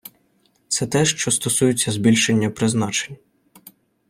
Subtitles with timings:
[0.67, 3.17] Це те, що стосується збільшення призначень.